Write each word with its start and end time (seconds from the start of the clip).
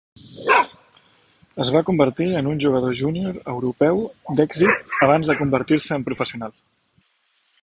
Es 1.65 1.71
va 1.75 1.83
convertir 1.89 2.27
en 2.41 2.49
un 2.53 2.63
jugador 2.65 2.97
junior 3.01 3.39
europeu 3.55 4.03
d'èxit 4.41 4.93
abans 5.09 5.33
de 5.33 5.41
convertir-se 5.45 5.97
en 6.03 6.11
professional. 6.11 6.61